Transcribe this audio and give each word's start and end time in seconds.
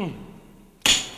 Hmm. 0.00 0.12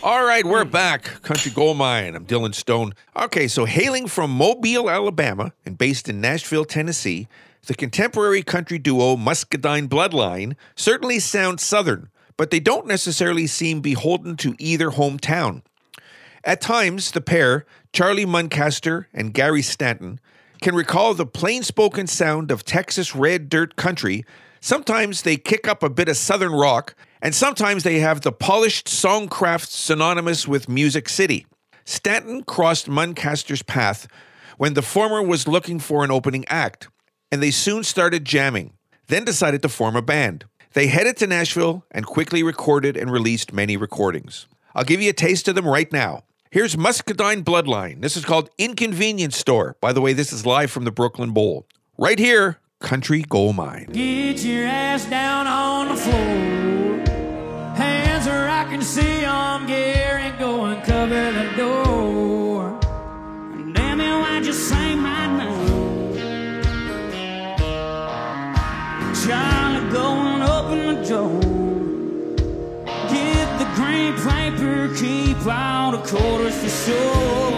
All 0.02 0.24
right, 0.24 0.44
we're 0.44 0.64
hmm. 0.64 0.70
back. 0.70 1.22
Country 1.22 1.52
Gold 1.52 1.76
Mine. 1.76 2.16
I'm 2.16 2.26
Dylan 2.26 2.52
Stone. 2.52 2.94
Okay, 3.16 3.46
so 3.46 3.64
hailing 3.64 4.08
from 4.08 4.32
Mobile, 4.32 4.90
Alabama, 4.90 5.52
and 5.64 5.78
based 5.78 6.08
in 6.08 6.20
Nashville, 6.20 6.64
Tennessee, 6.64 7.28
the 7.66 7.74
contemporary 7.74 8.42
country 8.42 8.80
duo 8.80 9.16
Muscadine 9.16 9.88
Bloodline 9.88 10.56
certainly 10.74 11.20
sound 11.20 11.60
Southern, 11.60 12.08
but 12.36 12.50
they 12.50 12.58
don't 12.58 12.88
necessarily 12.88 13.46
seem 13.46 13.82
beholden 13.82 14.36
to 14.38 14.56
either 14.58 14.90
hometown. 14.90 15.62
At 16.42 16.60
times, 16.60 17.12
the 17.12 17.20
pair, 17.20 17.64
Charlie 17.92 18.26
Muncaster 18.26 19.06
and 19.14 19.32
Gary 19.32 19.62
Stanton, 19.62 20.18
can 20.60 20.74
recall 20.74 21.14
the 21.14 21.24
plain 21.24 21.62
spoken 21.62 22.08
sound 22.08 22.50
of 22.50 22.64
Texas 22.64 23.14
red 23.14 23.48
dirt 23.48 23.76
country. 23.76 24.24
Sometimes 24.60 25.22
they 25.22 25.36
kick 25.36 25.68
up 25.68 25.84
a 25.84 25.90
bit 25.90 26.08
of 26.08 26.16
Southern 26.16 26.52
rock, 26.52 26.96
and 27.22 27.34
sometimes 27.34 27.84
they 27.84 28.00
have 28.00 28.20
the 28.20 28.32
polished 28.32 28.88
songcraft 28.88 29.68
synonymous 29.68 30.46
with 30.46 30.68
Music 30.68 31.08
City. 31.08 31.46
Stanton 31.84 32.42
crossed 32.42 32.88
Muncaster's 32.88 33.62
path 33.62 34.08
when 34.58 34.74
the 34.74 34.82
former 34.82 35.22
was 35.22 35.48
looking 35.48 35.78
for 35.78 36.04
an 36.04 36.10
opening 36.10 36.44
act, 36.48 36.88
and 37.30 37.42
they 37.42 37.50
soon 37.50 37.84
started 37.84 38.24
jamming, 38.24 38.72
then 39.06 39.24
decided 39.24 39.62
to 39.62 39.68
form 39.68 39.96
a 39.96 40.02
band. 40.02 40.44
They 40.74 40.88
headed 40.88 41.16
to 41.18 41.26
Nashville 41.26 41.84
and 41.90 42.06
quickly 42.06 42.42
recorded 42.42 42.96
and 42.96 43.10
released 43.10 43.52
many 43.52 43.76
recordings. 43.76 44.46
I'll 44.74 44.84
give 44.84 45.00
you 45.00 45.10
a 45.10 45.14
taste 45.14 45.48
of 45.48 45.54
them 45.54 45.66
right 45.66 45.92
now. 45.92 46.24
Here's 46.50 46.76
Muscadine 46.76 47.44
Bloodline. 47.44 48.02
This 48.02 48.16
is 48.16 48.24
called 48.24 48.50
Inconvenience 48.58 49.36
Store. 49.36 49.76
By 49.80 49.92
the 49.92 50.00
way, 50.00 50.12
this 50.12 50.32
is 50.32 50.44
live 50.44 50.70
from 50.70 50.84
the 50.84 50.90
Brooklyn 50.90 51.32
Bowl. 51.32 51.66
Right 51.98 52.18
here, 52.18 52.58
Country 52.80 53.22
Gold 53.22 53.56
Mine. 53.56 53.88
Get 53.92 54.42
your 54.44 54.66
ass 54.66 55.06
down 55.06 55.46
on 55.46 55.88
the 55.88 55.96
floor. 55.96 56.71
I'm 58.72 58.80
see 58.80 59.22
'em, 59.22 59.66
Gary, 59.66 60.32
go 60.38 60.64
and 60.64 60.82
cover 60.82 61.30
the 61.30 61.46
door. 61.58 62.80
Damn 63.74 64.00
it, 64.00 64.18
why'd 64.20 64.46
you 64.46 64.54
say 64.54 64.94
my 64.94 65.26
name? 65.38 66.14
Charlie, 69.22 69.84
go 69.92 70.06
and 70.30 70.42
open 70.56 70.80
the 70.88 70.98
door. 71.06 71.40
Get 73.12 73.48
the 73.60 73.68
green 73.76 74.14
paper, 74.26 74.88
keep 74.96 75.46
all 75.46 75.92
the 75.92 75.98
quarters 75.98 76.56
for 76.62 76.72
sure. 76.84 77.52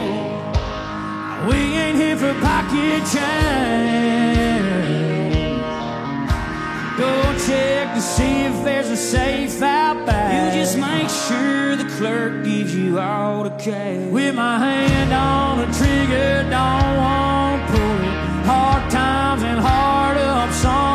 We 1.49 1.59
ain't 1.83 1.97
here 1.97 2.17
for 2.17 2.35
pocket 2.41 3.03
change. 3.15 4.34
Go 6.97 7.37
check 7.45 7.93
to 7.97 8.01
see 8.01 8.43
if 8.43 8.65
there's 8.65 8.89
a 8.89 8.97
safe 8.97 9.61
out 9.63 10.07
back. 10.07 10.55
You 10.55 10.61
just 10.61 10.79
make 10.79 11.09
sure 11.09 11.75
the 11.75 11.91
clerk 11.97 12.45
gives 12.45 12.73
you 12.73 13.01
all 13.01 13.43
the 13.43 13.51
cash. 13.51 14.13
With 14.13 14.37
my 14.37 14.59
hand 14.61 15.13
on 15.13 15.59
the 15.59 15.67
trigger, 15.77 16.45
don't 16.49 16.97
want 16.97 17.67
to 17.67 17.73
pull 17.73 17.99
it. 18.11 18.47
Hard 18.47 18.91
times 18.93 19.43
and 19.43 19.59
hard 19.59 20.19
up 20.19 20.53
something 20.53 20.94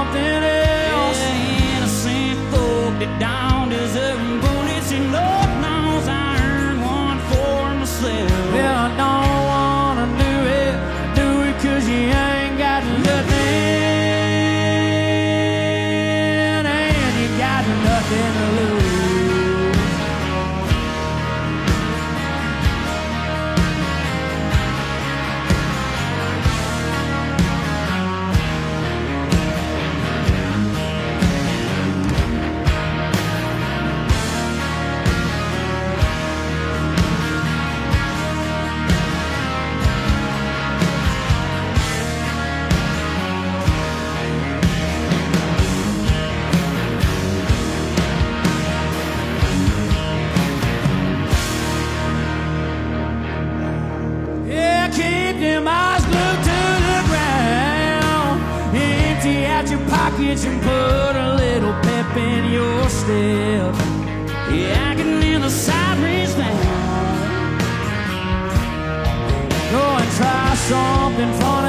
something 70.70 71.34
funny, 71.42 71.69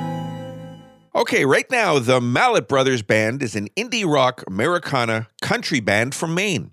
Okay, 1.13 1.43
right 1.43 1.69
now, 1.69 1.99
the 1.99 2.21
Mallett 2.21 2.69
Brothers 2.69 3.01
Band 3.01 3.43
is 3.43 3.53
an 3.57 3.67
indie 3.75 4.05
rock 4.05 4.45
Americana 4.47 5.27
country 5.41 5.81
band 5.81 6.15
from 6.15 6.33
Maine. 6.33 6.71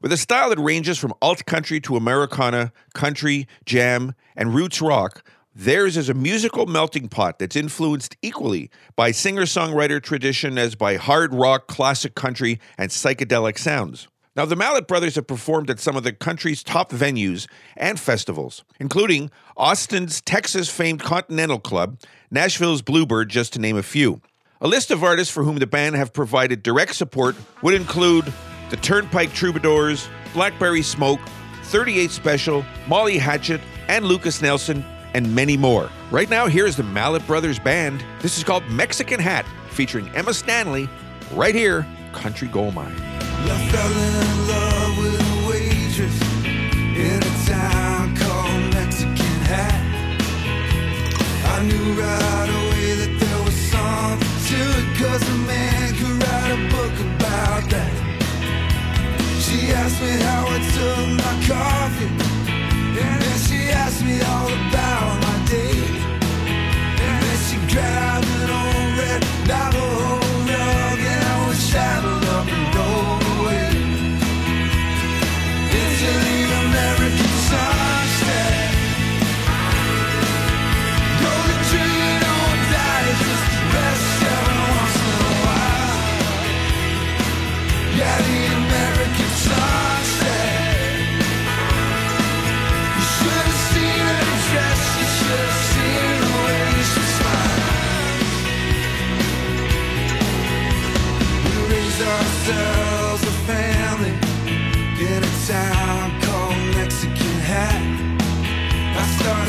With 0.00 0.10
a 0.10 0.16
style 0.16 0.48
that 0.48 0.58
ranges 0.58 0.98
from 0.98 1.12
alt 1.20 1.44
country 1.44 1.80
to 1.82 1.94
Americana, 1.94 2.72
country, 2.94 3.46
jam, 3.66 4.14
and 4.34 4.54
roots 4.54 4.80
rock, 4.80 5.22
theirs 5.54 5.98
is 5.98 6.08
a 6.08 6.14
musical 6.14 6.64
melting 6.64 7.08
pot 7.08 7.38
that's 7.38 7.56
influenced 7.56 8.16
equally 8.22 8.70
by 8.96 9.10
singer 9.10 9.42
songwriter 9.42 10.02
tradition 10.02 10.56
as 10.56 10.74
by 10.74 10.96
hard 10.96 11.34
rock, 11.34 11.66
classic 11.66 12.14
country, 12.14 12.60
and 12.78 12.90
psychedelic 12.90 13.58
sounds. 13.58 14.08
Now, 14.36 14.44
the 14.44 14.56
Mallett 14.56 14.88
Brothers 14.88 15.14
have 15.14 15.28
performed 15.28 15.70
at 15.70 15.78
some 15.78 15.96
of 15.96 16.02
the 16.02 16.12
country's 16.12 16.64
top 16.64 16.90
venues 16.90 17.46
and 17.76 18.00
festivals, 18.00 18.64
including 18.80 19.30
Austin's 19.56 20.20
Texas 20.20 20.68
famed 20.68 21.00
Continental 21.00 21.60
Club, 21.60 22.00
Nashville's 22.32 22.82
Bluebird, 22.82 23.28
just 23.28 23.52
to 23.52 23.60
name 23.60 23.76
a 23.76 23.82
few. 23.82 24.20
A 24.60 24.66
list 24.66 24.90
of 24.90 25.04
artists 25.04 25.32
for 25.32 25.44
whom 25.44 25.58
the 25.58 25.68
band 25.68 25.94
have 25.94 26.12
provided 26.12 26.64
direct 26.64 26.96
support 26.96 27.36
would 27.62 27.74
include 27.74 28.32
the 28.70 28.76
Turnpike 28.76 29.32
Troubadours, 29.32 30.08
Blackberry 30.32 30.82
Smoke, 30.82 31.20
38 31.64 32.10
Special, 32.10 32.64
Molly 32.88 33.18
Hatchet, 33.18 33.60
and 33.86 34.04
Lukas 34.04 34.42
Nelson, 34.42 34.84
and 35.12 35.32
many 35.32 35.56
more. 35.56 35.88
Right 36.10 36.28
now, 36.28 36.48
here's 36.48 36.74
the 36.74 36.82
Mallett 36.82 37.24
Brothers 37.28 37.60
Band. 37.60 38.04
This 38.20 38.36
is 38.36 38.42
called 38.42 38.68
Mexican 38.68 39.20
Hat, 39.20 39.46
featuring 39.70 40.08
Emma 40.08 40.34
Stanley, 40.34 40.88
right 41.32 41.54
here, 41.54 41.86
Country 42.12 42.48
Gold 42.48 42.74
Mine. 42.74 43.13
I 43.46 43.58
fell 43.70 43.92
in 43.92 44.48
love 44.48 44.98
with 44.98 45.20
a 45.20 45.48
waitress 45.48 46.18
in 46.96 47.20
a 47.20 47.34
town 47.46 48.16
called 48.16 48.72
Mexican 48.72 49.38
Hat. 49.50 49.82
I 51.52 51.62
knew 51.68 51.86
right 51.92 52.50
away 52.60 52.88
that 53.00 53.14
there 53.20 53.40
was 53.44 53.56
something 53.68 54.34
to 54.48 54.60
it, 54.80 54.88
a 55.28 55.38
man 55.46 55.94
could 55.98 56.16
write 56.22 56.52
a 56.56 56.60
book 56.74 56.94
about 57.10 57.68
that. 57.68 57.92
She 59.44 59.72
asked 59.72 60.00
me 60.00 60.12
how 60.24 60.46
I 60.48 60.58
took 60.76 61.06
my 61.22 61.34
coffee, 61.46 62.10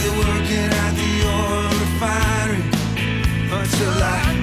working 0.09 0.69
at 0.83 0.91
the 0.99 1.11
oil 1.25 1.69
refinery. 1.83 2.63
Until 3.51 4.03
I 4.03 4.34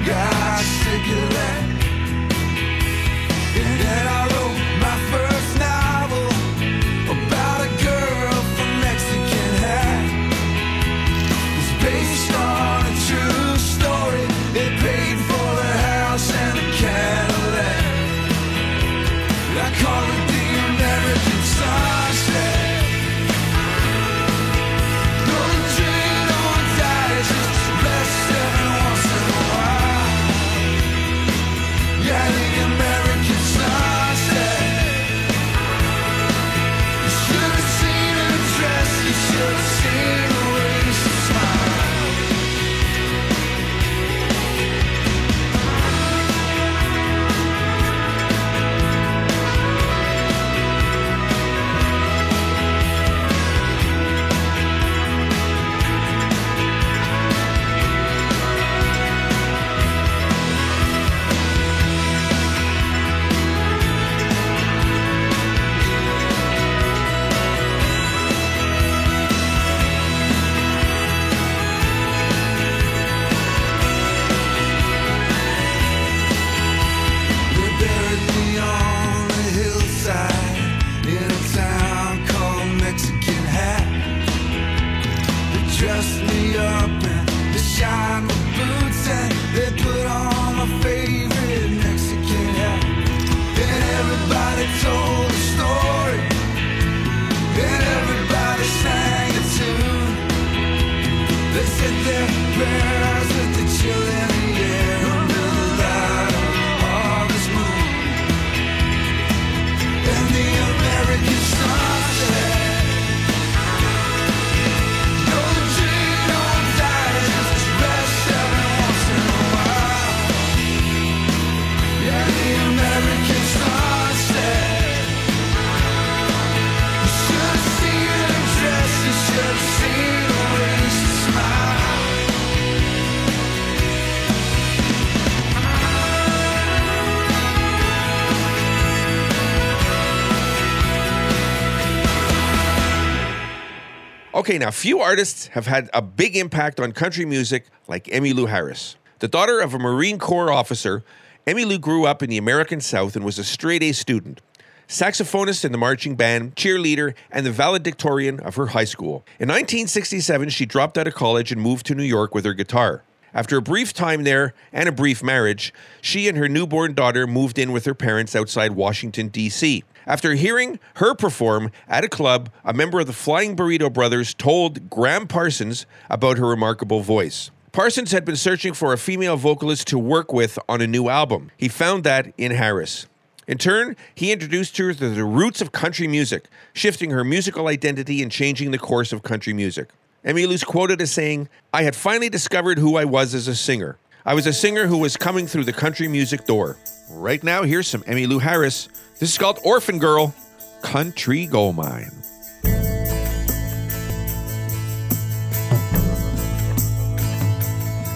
Okay, 144.43 144.57
now 144.57 144.71
few 144.71 144.99
artists 144.99 145.47
have 145.53 145.67
had 145.67 145.89
a 145.93 146.01
big 146.01 146.35
impact 146.35 146.81
on 146.81 146.91
country 146.91 147.23
music 147.25 147.67
like 147.87 148.07
Emmylou 148.07 148.49
Harris. 148.49 148.97
The 149.19 149.29
daughter 149.29 149.61
of 149.61 149.73
a 149.73 149.79
Marine 149.79 150.19
Corps 150.19 150.51
officer, 150.51 151.05
Emmylou 151.47 151.79
grew 151.79 152.05
up 152.05 152.21
in 152.21 152.29
the 152.29 152.37
American 152.37 152.81
South 152.81 153.15
and 153.15 153.23
was 153.23 153.39
a 153.39 153.45
straight 153.45 153.81
A 153.83 153.93
student. 153.93 154.41
Saxophonist 154.85 155.63
in 155.63 155.71
the 155.71 155.77
marching 155.77 156.17
band, 156.17 156.57
cheerleader, 156.57 157.13
and 157.31 157.45
the 157.45 157.53
valedictorian 157.53 158.41
of 158.41 158.55
her 158.55 158.65
high 158.65 158.83
school. 158.83 159.23
In 159.39 159.47
1967, 159.47 160.49
she 160.49 160.65
dropped 160.65 160.97
out 160.97 161.07
of 161.07 161.15
college 161.15 161.53
and 161.53 161.61
moved 161.61 161.85
to 161.85 161.95
New 161.95 162.03
York 162.03 162.35
with 162.35 162.43
her 162.43 162.53
guitar. 162.53 163.01
After 163.33 163.57
a 163.57 163.61
brief 163.61 163.93
time 163.93 164.23
there 164.23 164.53
and 164.71 164.87
a 164.87 164.91
brief 164.91 165.23
marriage, 165.23 165.73
she 166.01 166.27
and 166.27 166.37
her 166.37 166.47
newborn 166.47 166.93
daughter 166.93 167.25
moved 167.25 167.57
in 167.57 167.71
with 167.71 167.85
her 167.85 167.95
parents 167.95 168.35
outside 168.35 168.73
Washington, 168.73 169.29
D.C. 169.29 169.83
After 170.05 170.33
hearing 170.33 170.79
her 170.95 171.15
perform 171.15 171.71
at 171.87 172.03
a 172.03 172.09
club, 172.09 172.49
a 172.63 172.73
member 172.73 172.99
of 172.99 173.07
the 173.07 173.13
Flying 173.13 173.55
Burrito 173.55 173.91
Brothers 173.91 174.33
told 174.33 174.89
Gram 174.89 175.27
Parsons 175.27 175.85
about 176.09 176.37
her 176.37 176.47
remarkable 176.47 177.01
voice. 177.01 177.49
Parsons 177.71 178.11
had 178.11 178.23
been 178.23 178.35
searching 178.35 178.73
for 178.73 178.93
a 178.93 178.97
female 178.99 179.35
vocalist 179.35 179.87
to 179.87 179.97
work 179.97 180.31
with 180.31 180.59
on 180.69 180.81
a 180.81 180.85
new 180.85 181.09
album. 181.09 181.49
He 181.57 181.69
found 181.69 182.03
that 182.03 182.31
in 182.37 182.51
Harris. 182.51 183.07
In 183.47 183.57
turn, 183.57 183.95
he 184.13 184.31
introduced 184.31 184.77
her 184.77 184.93
to 184.93 185.09
the 185.09 185.23
roots 185.23 185.59
of 185.59 185.71
country 185.71 186.07
music, 186.07 186.45
shifting 186.73 187.09
her 187.09 187.23
musical 187.23 187.67
identity 187.67 188.21
and 188.21 188.31
changing 188.31 188.71
the 188.71 188.77
course 188.77 189.11
of 189.11 189.23
country 189.23 189.53
music. 189.53 189.89
Emmylou's 190.25 190.63
quoted 190.63 191.01
as 191.01 191.11
saying, 191.11 191.49
I 191.73 191.83
had 191.83 191.95
finally 191.95 192.29
discovered 192.29 192.77
who 192.77 192.95
I 192.95 193.03
was 193.03 193.33
as 193.33 193.49
a 193.49 193.55
singer. 193.55 193.97
I 194.25 194.33
was 194.33 194.47
a 194.47 194.53
singer 194.53 194.87
who 194.87 194.97
was 194.97 195.17
coming 195.17 195.47
through 195.47 195.65
the 195.65 195.73
country 195.73 196.07
music 196.07 196.45
door. 196.45 196.77
Right 197.11 197.43
now, 197.43 197.63
here's 197.63 197.87
some 197.87 198.03
Emmylou 198.03 198.39
Harris. 198.41 198.87
This 199.19 199.31
is 199.31 199.37
called 199.37 199.59
Orphan 199.65 199.99
Girl, 199.99 200.33
Country 200.81 201.45
Gold 201.45 201.75
Mine. 201.75 202.11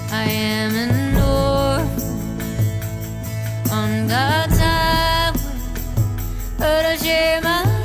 I 0.10 0.24
am 0.30 0.76
an 0.76 1.16
orphan 1.18 2.12
on 3.70 4.08
God's 4.08 4.58
highway, 4.58 5.40
but 6.58 6.86
I 6.86 6.96
share 6.96 7.42
my 7.42 7.77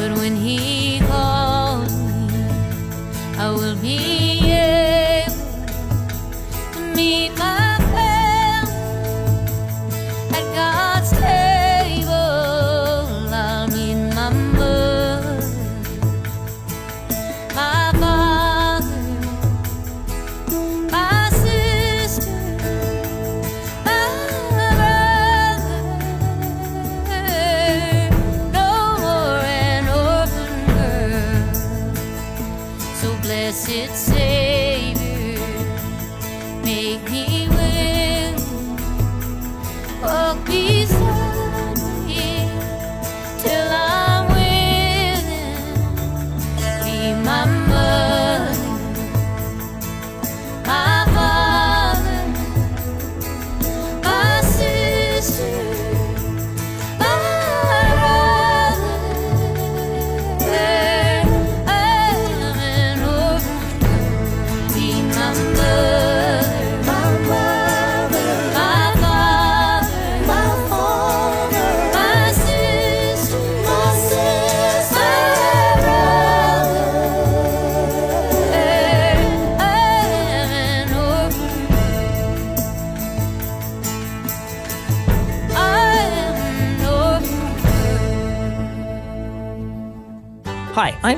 But 0.00 0.16
when 0.16 0.34
he 0.34 0.98
calls 1.00 1.92
me, 1.92 2.48
I 3.36 3.50
will 3.50 3.76
be 3.76 4.29
Blessed 33.22 33.94
Savior, 33.94 35.38
make 36.62 37.10
me 37.10 37.48
willing, 37.48 38.36
walk 40.02 40.36
oh, 40.36 40.42
beside 40.46 41.29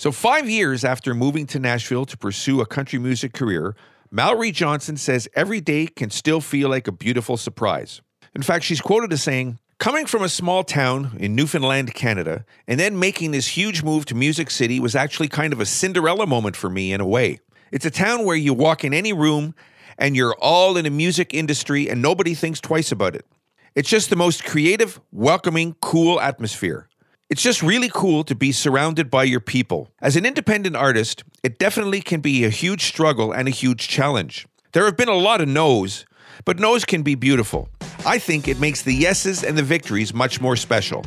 So, 0.00 0.10
five 0.10 0.48
years 0.48 0.82
after 0.82 1.12
moving 1.12 1.46
to 1.48 1.58
Nashville 1.58 2.06
to 2.06 2.16
pursue 2.16 2.62
a 2.62 2.66
country 2.66 2.98
music 2.98 3.34
career, 3.34 3.76
Mallory 4.10 4.50
Johnson 4.50 4.96
says 4.96 5.28
every 5.34 5.60
day 5.60 5.88
can 5.88 6.08
still 6.08 6.40
feel 6.40 6.70
like 6.70 6.88
a 6.88 6.92
beautiful 6.92 7.36
surprise. 7.36 8.00
In 8.34 8.40
fact, 8.40 8.64
she's 8.64 8.80
quoted 8.80 9.12
as 9.12 9.22
saying, 9.22 9.58
Coming 9.76 10.06
from 10.06 10.22
a 10.22 10.30
small 10.30 10.64
town 10.64 11.18
in 11.20 11.34
Newfoundland, 11.34 11.92
Canada, 11.92 12.46
and 12.66 12.80
then 12.80 12.98
making 12.98 13.32
this 13.32 13.48
huge 13.48 13.82
move 13.82 14.06
to 14.06 14.14
Music 14.14 14.50
City 14.50 14.80
was 14.80 14.96
actually 14.96 15.28
kind 15.28 15.52
of 15.52 15.60
a 15.60 15.66
Cinderella 15.66 16.26
moment 16.26 16.56
for 16.56 16.70
me 16.70 16.94
in 16.94 17.02
a 17.02 17.06
way. 17.06 17.38
It's 17.70 17.84
a 17.84 17.90
town 17.90 18.24
where 18.24 18.36
you 18.36 18.54
walk 18.54 18.84
in 18.84 18.94
any 18.94 19.12
room 19.12 19.54
and 19.98 20.16
you're 20.16 20.34
all 20.40 20.78
in 20.78 20.84
the 20.84 20.90
music 20.90 21.34
industry 21.34 21.90
and 21.90 22.00
nobody 22.00 22.32
thinks 22.32 22.58
twice 22.58 22.90
about 22.90 23.14
it. 23.14 23.26
It's 23.74 23.90
just 23.90 24.08
the 24.08 24.16
most 24.16 24.46
creative, 24.46 24.98
welcoming, 25.12 25.76
cool 25.82 26.18
atmosphere. 26.18 26.88
It's 27.30 27.42
just 27.42 27.62
really 27.62 27.88
cool 27.88 28.24
to 28.24 28.34
be 28.34 28.50
surrounded 28.50 29.08
by 29.08 29.22
your 29.22 29.38
people. 29.38 29.88
As 30.02 30.16
an 30.16 30.26
independent 30.26 30.74
artist, 30.74 31.22
it 31.44 31.60
definitely 31.60 32.00
can 32.00 32.20
be 32.20 32.44
a 32.44 32.50
huge 32.50 32.86
struggle 32.86 33.30
and 33.30 33.46
a 33.46 33.52
huge 33.52 33.86
challenge. 33.86 34.48
There 34.72 34.84
have 34.84 34.96
been 34.96 35.08
a 35.08 35.14
lot 35.14 35.40
of 35.40 35.46
no's, 35.46 36.06
but 36.44 36.58
no's 36.58 36.84
can 36.84 37.02
be 37.04 37.14
beautiful. 37.14 37.68
I 38.04 38.18
think 38.18 38.48
it 38.48 38.58
makes 38.58 38.82
the 38.82 38.92
yeses 38.92 39.44
and 39.44 39.56
the 39.56 39.62
victories 39.62 40.12
much 40.12 40.40
more 40.40 40.56
special. 40.56 41.04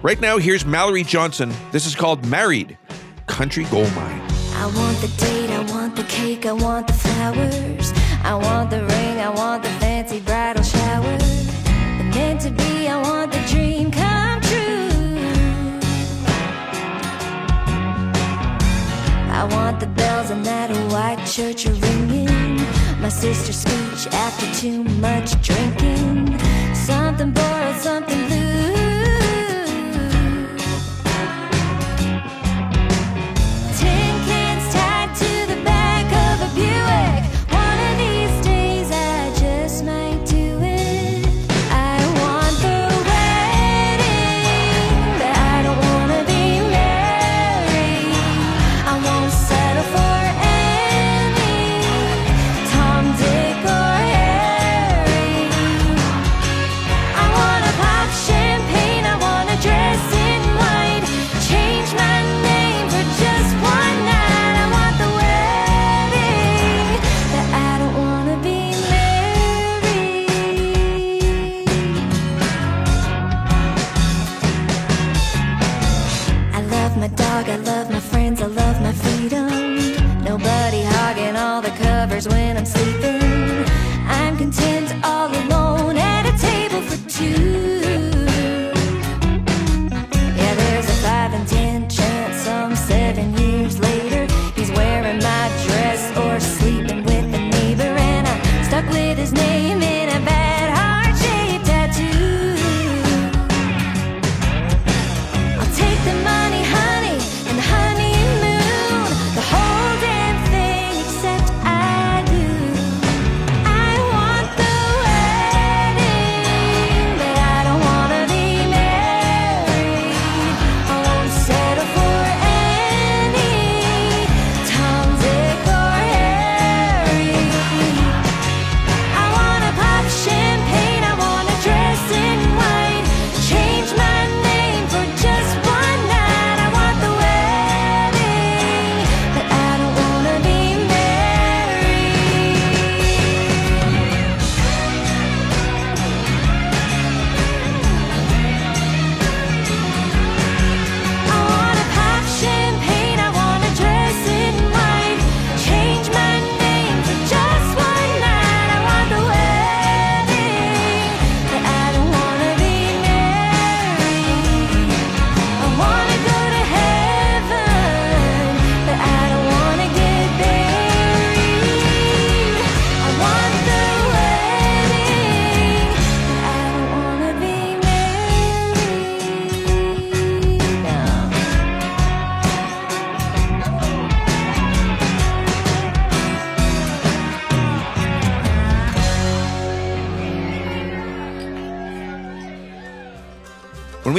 Right 0.00 0.20
now, 0.20 0.38
here's 0.38 0.64
Mallory 0.64 1.02
Johnson. 1.02 1.52
This 1.72 1.86
is 1.86 1.96
called 1.96 2.24
Married 2.24 2.78
Country 3.26 3.64
Gold 3.64 3.92
Mine. 3.96 4.22
I 4.52 4.66
want 4.66 4.98
the 4.98 5.08
date, 5.18 5.50
I 5.50 5.60
want 5.72 5.96
the 5.96 6.04
cake, 6.04 6.46
I 6.46 6.52
want 6.52 6.86
the 6.86 6.92
flowers. 6.92 7.92
I 8.22 8.36
want 8.36 8.70
the 8.70 8.78
ring, 8.84 9.18
I 9.18 9.28
want 9.28 9.64
the 9.64 9.70
fancy 9.80 10.20
bridal 10.20 10.53
church 21.34 21.66
are 21.66 21.72
ringing. 21.72 22.54
My 23.00 23.08
sister's 23.08 23.56
speech 23.56 24.06
after 24.14 24.46
too 24.54 24.84
much 24.84 25.32
drinking. 25.42 26.38
Something 26.72 27.32
borrowed, 27.32 27.80
something 27.80 28.23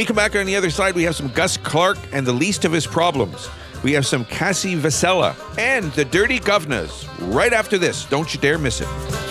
come 0.06 0.16
back 0.16 0.36
on 0.36 0.46
the 0.46 0.56
other 0.56 0.70
side, 0.70 0.96
we 0.96 1.04
have 1.04 1.16
some 1.16 1.30
Gus 1.30 1.58
Clark 1.58 1.98
and 2.12 2.26
the 2.26 2.34
least 2.34 2.66
of 2.66 2.72
his 2.72 2.86
problems. 2.86 3.50
We 3.84 3.94
have 3.94 4.06
some 4.06 4.26
Cassie 4.26 4.76
Vasella 4.76 5.36
and 5.58 5.92
the 5.94 6.06
Dirty 6.06 6.40
Governors 6.40 7.08
right 7.20 7.54
after 7.54 7.78
this. 7.78 8.06
Don't 8.06 8.34
you 8.34 8.40
dare 8.40 8.58
miss 8.58 8.82
it. 8.82 9.25